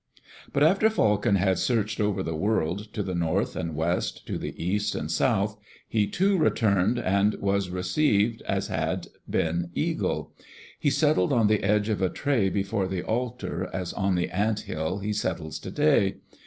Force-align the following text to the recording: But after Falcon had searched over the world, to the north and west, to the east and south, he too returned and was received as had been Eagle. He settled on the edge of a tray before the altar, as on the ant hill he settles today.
But 0.51 0.63
after 0.63 0.89
Falcon 0.89 1.35
had 1.35 1.59
searched 1.59 2.01
over 2.01 2.23
the 2.23 2.35
world, 2.35 2.91
to 2.93 3.03
the 3.03 3.13
north 3.13 3.55
and 3.55 3.75
west, 3.75 4.25
to 4.25 4.39
the 4.39 4.55
east 4.59 4.95
and 4.95 5.11
south, 5.11 5.57
he 5.87 6.07
too 6.07 6.39
returned 6.39 6.97
and 6.97 7.35
was 7.35 7.69
received 7.69 8.41
as 8.47 8.65
had 8.69 9.09
been 9.29 9.69
Eagle. 9.75 10.33
He 10.79 10.89
settled 10.89 11.31
on 11.31 11.45
the 11.45 11.61
edge 11.63 11.87
of 11.87 12.01
a 12.01 12.09
tray 12.09 12.49
before 12.49 12.87
the 12.87 13.03
altar, 13.03 13.69
as 13.71 13.93
on 13.93 14.15
the 14.15 14.29
ant 14.31 14.61
hill 14.61 14.97
he 14.97 15.13
settles 15.13 15.59
today. 15.59 16.15